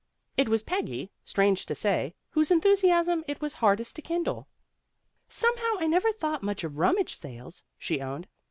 It 0.35 0.49
was 0.49 0.63
Peggy, 0.63 1.11
strange 1.23 1.67
to 1.67 1.75
say, 1.75 2.15
whose 2.31 2.49
enthusiasm 2.49 3.23
it 3.27 3.39
was 3.39 3.53
hardest 3.53 3.95
to 3.97 4.01
kindle." 4.01 4.47
Some 5.27 5.55
how 5.57 5.77
I 5.77 5.85
never 5.85 6.11
thought 6.11 6.41
much 6.41 6.63
of 6.63 6.79
rummage 6.79 7.15
sales," 7.15 7.61
she 7.77 8.01
owned. 8.01 8.25